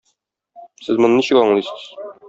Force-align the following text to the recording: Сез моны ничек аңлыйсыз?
Сез 0.87 1.01
моны 1.05 1.21
ничек 1.21 1.43
аңлыйсыз? 1.45 1.89